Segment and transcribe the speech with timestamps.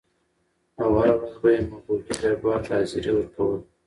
[0.81, 3.57] او هره ورځ به یې مغولي دربار ته حاضري ورکوله.